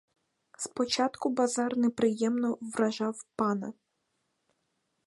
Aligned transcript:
Спочатку 0.57 1.29
базар 1.31 1.77
неприємно 1.77 2.57
вражав 2.61 3.23
пана. 3.35 3.73